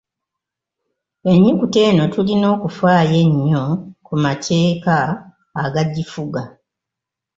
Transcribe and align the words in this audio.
Ennyukuta 1.31 1.79
eno 1.89 2.03
tulina 2.13 2.45
okufaayo 2.55 3.15
ennyo 3.25 3.63
ku 4.05 4.13
mateeka 4.23 4.95
agagifuga. 5.63 6.43